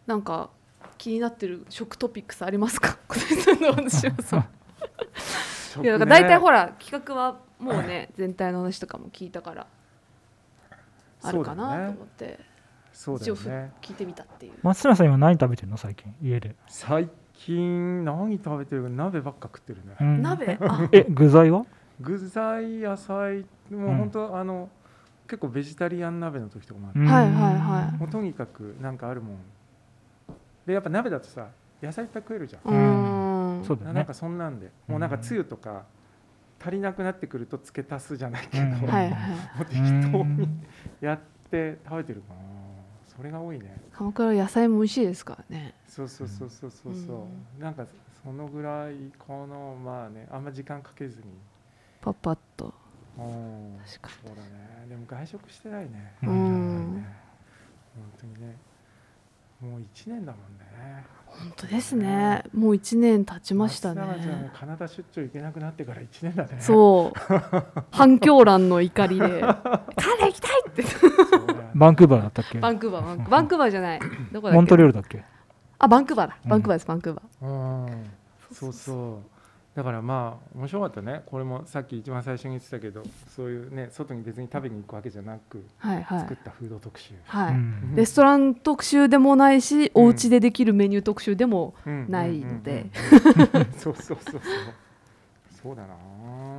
[0.09, 0.49] なんか
[0.97, 2.97] 気になってる食トピックスありますか？
[3.07, 4.13] 小谷さんの話は
[5.83, 9.67] いやだから大体ほら企画はもうね全体の話とかも聞いたから
[11.21, 12.39] あるかなと思って、
[12.91, 13.71] そうだ一応ふよね。
[13.83, 14.53] 聞いてみたっていう。
[14.63, 16.15] 松村さん今何食べてるの最近？
[16.23, 20.21] 家で、最近何食べてるか鍋ばっか食ってるね、うん。
[20.23, 20.57] 鍋？
[20.59, 20.89] あ。
[20.91, 21.65] え具材は？
[22.01, 24.69] 具材野菜もう本当、あの
[25.27, 27.05] 結構ベジタリアン鍋の時とかもあって、うん。
[27.05, 29.37] はいはいはもうとにかくなんかあるもん
[30.69, 31.47] でやっぱ鍋だとさ
[31.81, 32.61] 野菜いっぱい食えるじゃん。
[32.63, 33.65] うーん。
[33.65, 33.93] そうだよね。
[33.95, 34.69] なんかそんなんで。
[34.87, 35.85] もうなんかつゆとか
[36.63, 38.71] 足りなくなってくると付け足すじゃないけど、うん。
[38.87, 40.47] はいはいもう適当に
[41.01, 42.39] やって食べてるかな。
[43.17, 43.75] それが多いね。
[43.93, 45.73] 鎌倉野菜も美味しいですからね。
[45.87, 47.27] そうそうそうそうそうそ
[47.57, 47.87] う、なんか
[48.23, 51.23] そのぐらいこのまあねあんま時間かけずに。
[52.01, 52.71] パパッと。
[53.17, 53.77] うん。
[53.87, 54.87] 確かそうだね。
[54.87, 56.13] でも外食してないね。
[56.21, 57.03] う本ん。
[58.19, 58.68] 当にね
[59.61, 61.05] もう1年だもんね。
[61.25, 62.43] 本当ですね。
[62.53, 64.51] もう一年経ちました松永ちゃんね。
[64.53, 66.57] カナダ出張行けなくなってから1年だね。
[66.59, 67.19] そう。
[67.91, 69.51] 反響欄の怒りで「カナ
[70.21, 70.83] ダ行きたい!」って。
[71.75, 72.59] バンクーバーだったっけ？
[72.59, 73.29] バンクーバー。
[73.29, 73.99] バンクーバーじゃない。
[74.31, 74.55] どこだっけ？
[74.55, 75.23] モントリオールだっけ？
[75.77, 76.37] あバンクーバーだ。
[76.43, 77.45] うんバンクーバーですバンクーバー。
[77.47, 78.09] うん。
[78.51, 79.38] そうそう
[79.75, 81.21] だからまあ面白かったね。
[81.25, 83.03] これもさっき一番最初に言ってたけど
[83.35, 86.19] そういうね外に別に食べに行くわけじゃなくはいはい。
[86.21, 87.95] 作ったフード特集、はい、うん。
[87.95, 92.09] レストラン特集でもないし、お家でできるメニュー特集でもうん。
[92.09, 92.71] ないので。
[92.71, 94.41] うんうんうん そうそうそうそう。
[95.63, 95.95] そうだな。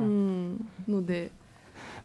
[0.01, 0.69] うん。
[0.89, 1.33] ので。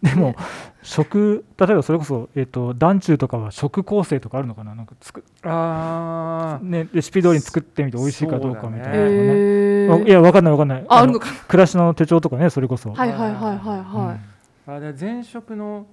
[0.02, 0.36] でも
[0.84, 4.76] 食例えばそれこそ、えー、と団中とかは食構成とかあるのかな？
[4.76, 6.66] なんかつく、あー。
[6.66, 9.55] ね、レシピ通りに作ってみて美味しいかどうかみたいなね
[9.86, 10.82] いやわかんないわかんない。
[10.84, 13.34] のああるのか暮らしの手帳とかねそれこそ、はいはいはい。
[13.36, 14.20] はいは
[14.68, 15.86] あで前職の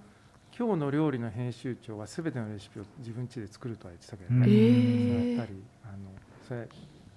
[0.59, 4.41] 今日の料理の編集長は全てのレシピを自分家で作るとは言ってたけどうん。
[4.41, 5.97] ね、い、えそれーやっぱりあの
[6.49, 6.69] それ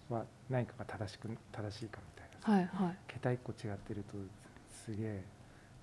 [0.09, 2.45] は何かが正しく正しいかみたいな。
[2.45, 2.97] さはいはい。
[3.07, 4.17] 桁一個違ってると
[4.85, 5.23] すげえ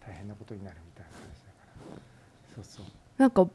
[0.07, 1.67] 大変なことになるみたいな話だか
[2.57, 2.57] ら。
[2.57, 2.87] そうそう。
[3.19, 3.47] なんか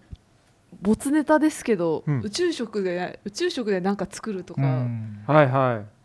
[0.82, 2.22] 没ネタですけど、うん。
[2.22, 5.24] 宇宙食で宇宙食でなんか作るとか、うん。
[5.26, 5.97] はいはい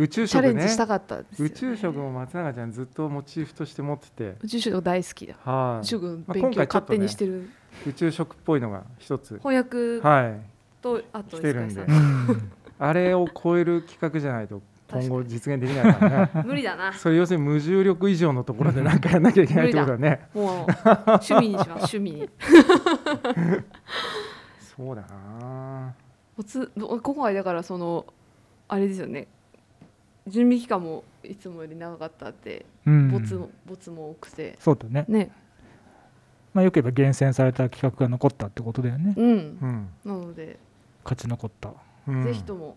[0.00, 4.36] 宇宙チャレ食ねンジしたかったですよ、ね、宇宙食も松永ちゃんずっとモチーフとして持ってて。
[4.42, 5.34] 宇宙食大好きだ。
[5.44, 5.80] はい。
[5.80, 7.50] 宇宙食勉強勝手にしてる、
[7.86, 9.38] 宇宙食っぽいのが一つ。
[9.38, 10.40] 翻訳はい。
[10.80, 11.82] と、あと来てるんで。
[12.78, 16.30] あれを超える企画じゃないと今後実現できないからね。
[16.48, 16.94] 無理だな。
[16.94, 20.28] それ要するに無重力以上のところで何かやんなきゃいけないってことだね。
[20.32, 20.66] もう
[21.06, 22.30] 趣味にします趣味に。
[24.76, 25.92] そうだな
[26.38, 28.06] おつ今回だからその
[28.66, 29.28] あれですよね
[30.26, 33.10] 準備期間もいつもより長かったってうん。
[33.10, 34.56] ボツもボツも多くて。
[34.60, 35.30] そうだね、ね。
[36.52, 39.14] まあ、よく言えば厳選された企画が残ったってことだよね。
[39.16, 39.26] うん。
[39.26, 40.58] うん、なので、
[41.04, 41.72] 勝ち残った、
[42.08, 42.76] うん、ぜひとも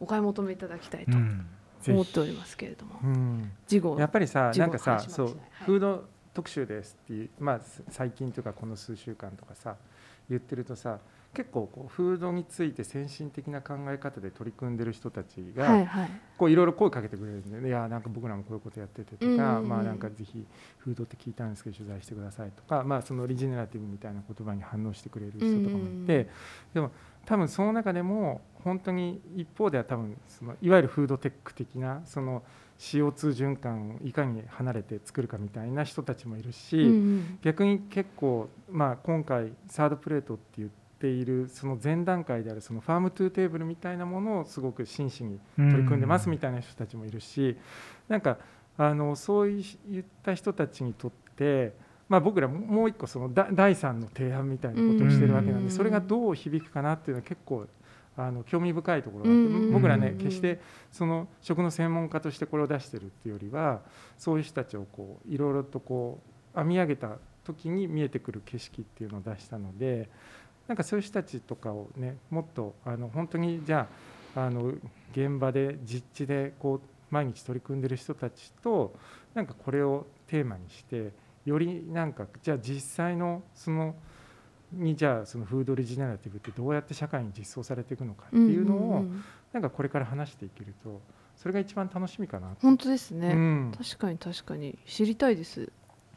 [0.00, 2.98] お買い求めいただきたいと思っておりますけれども。
[3.02, 3.52] うん。
[3.66, 5.36] 事後やっぱりさなんかさそう、はい。
[5.66, 9.76] フード特集ですっていうまあす最近というかこの数週間とかさ
[10.28, 10.98] 言ってるとさ
[11.32, 16.10] 結構こうフードについて先進的な考え方で取り組んでる人たちが、はいはい。
[16.36, 20.44] こういろいろ声かけてくれるんで、ね、いやなんか僕らもこういうことやっててとか、まあなんかぜひ
[20.78, 26.28] フードって聞いたんですけど取材してくださいとか、まあそのリジェネラティブみたいな言葉に反応してくれる人とかもいて、
[26.74, 26.90] でも
[27.26, 32.42] 多分その中でも本当に一方では多分そのいわゆるフードテック的なその
[32.78, 33.12] CO2
[33.54, 36.90] 循環をいかに離れて作るかみたいな人たちもいるし、
[37.42, 47.56] 逆に結構、まあ、今回 third plate って言っているその前段階であるその farm to table みたいなものをすごく真摯に取り組んでますみたいな人たちもいるし、
[48.08, 48.38] なんか
[48.76, 51.74] あのそういった人たちにとって、
[52.08, 55.66] まあ、僕らもう一個そのだ第三の提案みたいなことをしてるわけなんうん。
[55.66, 57.66] でそれがどう響くかなっていうのは結構
[58.16, 59.72] あの興味深いところがあってうん。
[59.72, 60.60] 僕らね決して
[60.92, 63.80] その食の専門家としてこれを出してるっていうよりは
[64.18, 66.20] そういう人たちをこういろいろとこ
[66.54, 70.08] う編み上げた時に見えてくる景色っていうのを出したので
[70.70, 73.88] なんかそういう人たちとかをねもっとあの本当にじゃ
[74.36, 74.72] ああの
[75.10, 76.80] 現場で実地でこう
[77.10, 78.94] 毎日取り組んでる人たちと
[79.34, 81.10] なんかこれをテーマにして
[81.44, 83.96] よりなんかじゃあ実際のその
[84.72, 89.04] にじゃあそのフードリジナリティブってどうやって社会に実装されていくのかっていうのを、
[89.52, 91.00] なんかこれから話していけると
[91.36, 94.78] それが一番楽しみかなと本当ですね、うん、確かに確かに。
[94.86, 95.72] 知りたいです。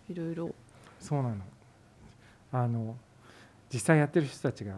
[0.09, 0.53] いろいろ。
[0.99, 1.37] そうなの。
[2.51, 2.95] あの
[3.73, 4.75] 実際やってる人たちが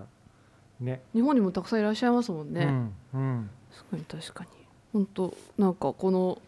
[0.80, 1.02] ね。
[1.14, 4.50] 日本にもたくさんいらっしゃいますもんね、うんうん、確かに確かに。
[4.94, 6.42] 本当なんかこの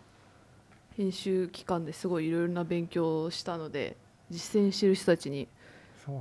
[0.96, 3.98] 編集期間ですごいいろいろな勉強をしたので
[4.32, 5.48] 実践してる人たちに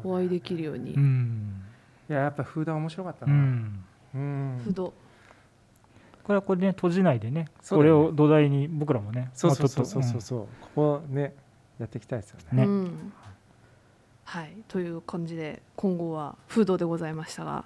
[0.05, 1.63] お会いできるように、うん。
[2.11, 3.85] いややっぱフードは面白かったうな、ん。
[4.15, 4.61] うん。
[4.65, 4.93] フード
[6.25, 7.47] これはこれで、ね、閉じないでね。
[7.61, 7.93] そうだね。
[7.93, 10.47] これを土台に僕らもねそうそうそうそうそう。
[10.61, 11.35] ここね
[11.79, 12.63] やっていきたいですよね。
[12.63, 12.65] ね。
[12.65, 13.13] うん、
[14.27, 17.65] はいという感じで今後はフードでございましたが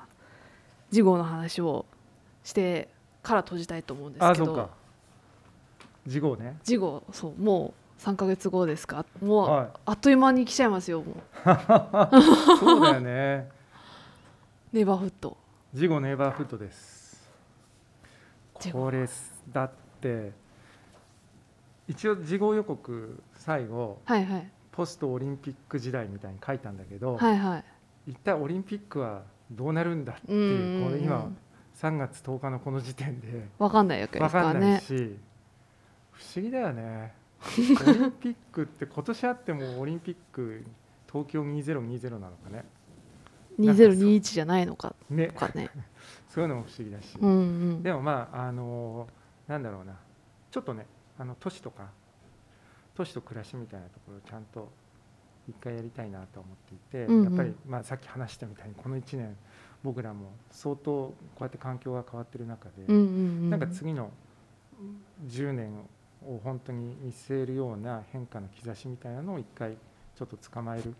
[0.91, 1.87] 次号の話を
[2.45, 2.89] して
[3.23, 4.31] から閉じたいと思うんですけど。
[4.31, 4.71] あそうか。
[6.07, 6.57] 次号ね。
[6.63, 9.05] 次号そうもう3か月後ですか。
[9.23, 11.15] もう、はいあっという間に来ちゃいますよもう。
[12.59, 13.49] そうだよね。
[14.73, 15.37] ネイバーフット。
[15.75, 17.01] 次号ネイバーフットです。
[18.73, 19.09] これ
[19.53, 19.71] だっ
[20.01, 20.33] て
[21.89, 27.65] 一応次号予告最後はいはいポストオリンピック時代みたいに書いたんだけど、はいはい。
[28.13, 31.37] 一体オリンピックはどうなるんだっていうこれ今うん
[31.79, 33.47] 3月10日のこの時点で。
[33.59, 35.19] わかんないわけで分すからかんないねし、
[36.13, 37.13] 不思議だよね。
[37.87, 40.65] オリンピックって今年あってもオリンピック
[41.13, 42.65] 東京2020なのかね。
[43.59, 44.95] 2021じゃないのか。
[45.11, 45.27] ね。
[45.27, 45.69] とかね。
[46.31, 47.35] そういうのも不思議だし、うんう
[47.75, 47.83] ん。
[47.83, 49.07] でもまああの
[49.47, 49.95] なんだろうな。
[50.51, 50.87] ちょっとね
[51.19, 51.91] あの都市とか
[52.95, 54.69] 都市と暮らしみたいなところをちゃんと
[55.49, 57.25] 一回やりたいなと思っていて、うんうん。
[57.25, 59.37] やっぱり、まあ、さっき話したみたいにこの1年
[59.83, 63.07] 僕らも相当こうやって環境が変わってる中で、うんうんう
[63.47, 63.51] ん。
[63.51, 64.11] なんか次の
[65.27, 65.73] 10年
[66.27, 69.77] を本当に見据えるような変化の兆しみたいなのを一回
[70.17, 70.95] ちょっと捕まえる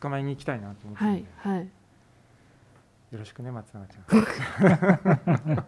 [0.00, 1.64] 捕まえに行きたいなと思ってるんで、はいはい。
[1.64, 1.68] い
[3.12, 5.48] よろしくね松永ちゃん。
[5.54, 5.64] や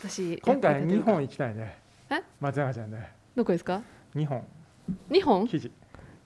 [0.00, 1.02] 私今回2やってて。
[1.02, 1.78] 本行きたいね。
[2.10, 2.22] え？
[2.40, 3.12] 松永ちゃんね。
[3.34, 3.80] どこですか？
[4.16, 4.42] 2本。
[5.10, 5.46] 2本？
[5.46, 5.70] 記事、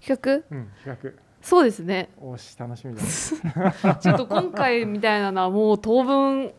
[0.01, 2.11] 企うん、企そうですね。
[2.21, 3.03] 画おし楽しみだ。
[3.03, 6.53] ね ちょっと今回みたいなのはもう当分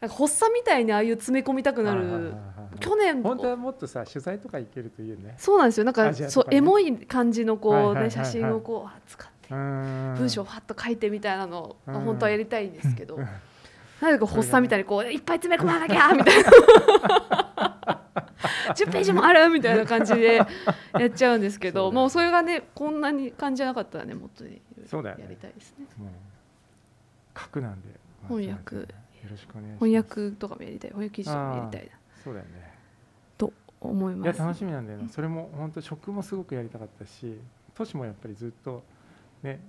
[0.00, 2.32] なんか発作みたいにああいう詰め込みたくなる。
[2.78, 3.22] 去年。
[3.22, 5.34] 本当はもっとさ取材とか行けるといいよね。
[5.38, 5.84] そうなんですよ。
[5.84, 13.16] なんかねそうエモい感じのこうね写真をこうあ使って文文章をファッと書いてみたいなの本当はやりたいんですけど。
[13.16, 13.28] うん。
[14.00, 17.89] なんでか発作みたいにこういっぱい詰め込まなきゃみたいな
[18.74, 20.46] 10ページもあるみたいな感じでや
[21.06, 24.60] っちゃうんですけどもうそれがねこんなに感じじゃなかったらねもっとね。
[24.92, 25.86] やりたいですね。
[25.98, 27.88] もう書くなんで。
[28.28, 28.76] 翻訳。
[28.76, 28.86] よ。
[29.30, 30.90] ろしくお願い翻訳とかもやりたい。
[30.90, 31.92] 翻訳記事もやりたいな。
[32.24, 32.74] そうだよね。
[33.38, 37.38] と思いいやます楽しみなんだよなそれも本当食もすごくやりたかったし
[37.74, 38.82] 都市もやっぱりずっと
[39.42, 39.60] ね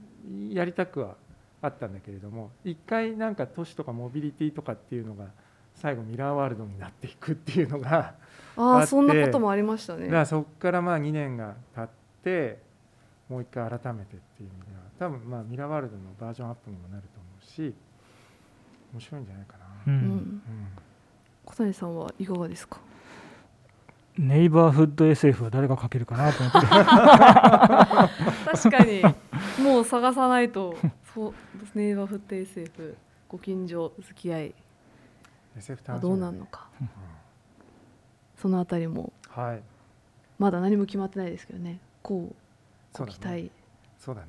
[0.50, 1.16] やりたくは
[1.62, 5.28] あったんだけれども一回なんか都市とかモビリティとかっていうのが
[5.76, 8.16] 最後ミラーワールドになっていくっていうのが
[8.58, 10.06] あそんなこともありましたね。
[10.06, 11.90] だからそこからまあ2年が経っ
[12.24, 12.60] て
[13.30, 14.82] もう一回改めてっていう意味では。
[15.00, 17.74] 多分まあミラーワールドのバージョンアップにもなると思うし
[18.94, 19.96] 面白いんじゃないかな、ううん。
[19.96, 20.42] うん。
[21.46, 22.80] 小谷さんはいかがですか？
[24.18, 26.60] ネイバーフッド SF は誰が書けるかなと思って。
[28.52, 29.02] 確かに。
[29.64, 30.76] もう探さないと。
[31.14, 31.34] そう
[31.74, 34.54] ネイバーフット SF ご近所付き合い。
[35.58, 36.68] SF は楽しみどうなんのか
[38.42, 39.14] そのあたりも。
[39.28, 39.62] はい。
[40.40, 41.80] まだ何も決まってないですけどね。
[42.02, 42.36] こう
[42.98, 43.18] そうだね。
[43.18, 43.52] ご期待。
[44.00, 44.28] そうだね。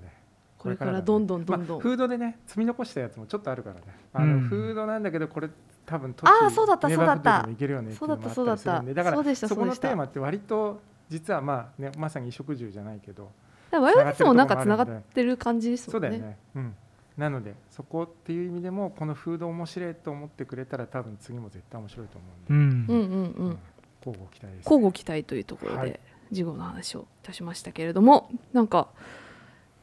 [0.58, 0.98] これかだね。
[0.98, 1.68] らどんどんどんどん。
[1.68, 3.82] まあ、フードでね積み残したやつもちょっとあるからね。
[4.12, 4.40] あの、うん。
[4.42, 5.48] フードなんだけどこれ
[5.86, 8.82] 多分都あーそうだったネそうだったバーフードでもいけるよねっていうのもあそうだった。
[8.82, 9.88] だからそうでしたそこのそうでした。
[9.88, 13.30] テーマって割と実はまあねまさに衣食住じゃないけど
[13.70, 16.08] だからワイドスもなんかつながってる感じですもね。
[16.08, 16.74] そうんだよね、うん、
[17.16, 22.96] なのでそこっていう意味でもこのフード面白いと思ってくれたら多分次も絶対面白いと思ううんで、ん。
[22.96, 23.58] うんうんううんん
[24.04, 25.90] 交互期待です交互期待というところはい。
[25.90, 28.88] で事後の話をいたしましたけれどもなんか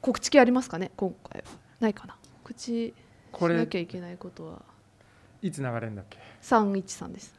[0.02, 0.92] 告知系ありますかね？
[0.96, 1.48] 今回は。
[1.80, 2.16] ないかな？
[2.44, 2.94] 告知し
[3.40, 4.62] なきゃいけないことは。
[5.42, 7.36] いつ流れるんだっけ？313です。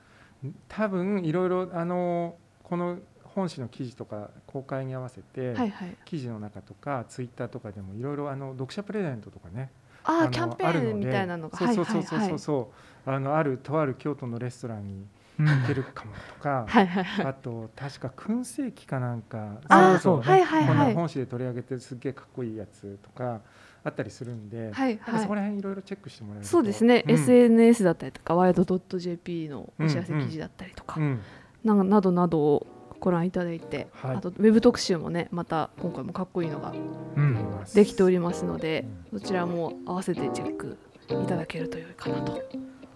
[0.68, 5.96] 多分いろいろあのこの本誌の記事とか公開に合わせて、はいはい。
[6.04, 9.70] 記事の中とかツイッターとかでもいろいろあの読者プレゼントとかね。
[10.04, 11.58] ああのキャンペーンみたいなのが。
[11.58, 12.18] そうはいそうそうそう。
[12.18, 12.70] はいはいそうそ
[13.06, 15.06] うあのあるとある京都のレストランに
[15.40, 15.60] うん。
[15.62, 17.26] 行けるかもとか、はいはいはい。
[17.26, 19.58] あと確か燻製機かなんか。
[19.68, 20.88] そうそうはいはいこはい。
[20.88, 23.40] の本誌で取り上げてすっげえかっこいいやつとか
[23.82, 25.22] あったりするんで、はいはい。
[25.22, 26.50] そこら辺いろいろチェックしてもらえると。
[26.50, 27.14] そうですね、うん。
[27.14, 31.20] SNS だったりとかワイド .jp のお知らせ記事だったりとか、うん
[31.62, 32.66] ななどなどを
[33.00, 34.16] ご覧いただいて、はい。
[34.16, 36.72] あとウェブ特集もねまた今回もかっこいいのが
[37.16, 37.36] うん。
[37.74, 40.78] できておりますのでうそちらも合わせてチェック
[41.10, 42.42] いただけると良いかなと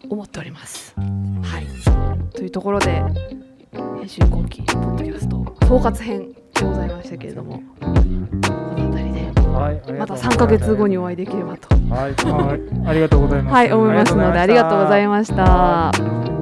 [0.09, 0.95] 思っております。
[0.97, 2.04] はい、
[2.45, 3.03] というところで
[3.73, 11.75] 編集後期ポッドキャスト総括編でございましたけれどもこの辺りでまたがとう3ヶ月後にお会いできればと。
[11.75, 13.55] はい、はいありがとうございます。
[13.55, 16.34] はい思いますのでありがとうございました。